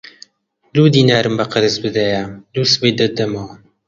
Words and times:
دوو 0.73 0.87
دینارم 0.95 1.33
بە 1.39 1.45
قەرز 1.53 1.75
بدەیە، 1.83 2.21
دووسبەی 2.53 2.97
دەتدەمەوە 2.99 3.53